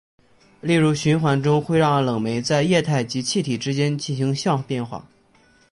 [0.61, 5.07] 例如循环中会让冷媒在液态及气体之间进行相变化。